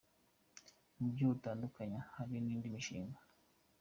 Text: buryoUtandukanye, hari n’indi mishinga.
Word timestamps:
buryoUtandukanye, 1.01 1.97
hari 2.15 2.35
n’indi 2.43 2.73
mishinga. 2.73 3.19